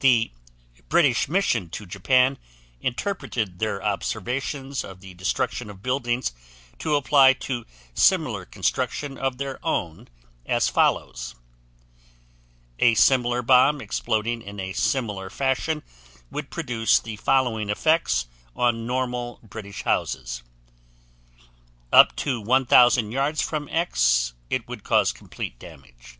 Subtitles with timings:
[0.00, 0.32] The
[0.88, 2.38] British Mission to Japan
[2.80, 6.32] interpreted their observations of the destruction of buildings
[6.80, 10.08] to apply to similar construction of their own
[10.44, 11.36] as follows:
[12.80, 15.84] A similar bomb exploding in a similar fashion
[16.32, 18.26] would produce the following effects
[18.56, 20.42] on normal British houses:
[21.92, 26.18] Up to 1,000 yards from X it would cause complete collapse.